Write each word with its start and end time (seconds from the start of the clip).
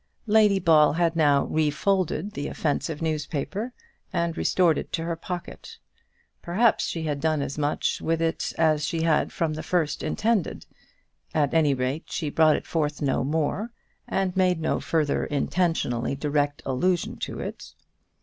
Lady 0.25 0.57
Ball 0.57 0.93
had 0.93 1.15
now 1.15 1.45
refolded 1.45 2.31
the 2.31 2.47
offensive 2.47 3.03
newspaper, 3.03 3.71
and 4.11 4.35
restored 4.35 4.79
it 4.79 4.91
to 4.91 5.03
her 5.03 5.15
pocket. 5.15 5.77
Perhaps 6.41 6.87
she 6.87 7.03
had 7.03 7.19
done 7.19 7.39
as 7.39 7.55
much 7.55 8.01
with 8.01 8.19
it 8.19 8.51
as 8.57 8.83
she 8.83 9.03
had 9.03 9.31
from 9.31 9.53
the 9.53 9.61
first 9.61 10.01
intended. 10.01 10.65
At 11.35 11.53
any 11.53 11.75
rate, 11.75 12.05
she 12.09 12.31
brought 12.31 12.55
it 12.55 12.65
forth 12.65 12.99
no 12.99 13.23
more, 13.23 13.69
and 14.07 14.35
made 14.35 14.59
no 14.59 14.79
further 14.79 15.23
intentionally 15.23 16.15
direct 16.15 16.63
allusion 16.65 17.17
to 17.17 17.39
it. 17.39 17.75